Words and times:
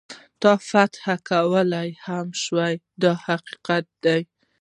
تا 0.41 0.51
فتح 0.69 1.03
کولای 1.29 1.89
هم 2.05 2.27
شي 2.45 2.75
دا 3.01 3.11
حقیقت 3.25 3.85
دی. 4.03 4.21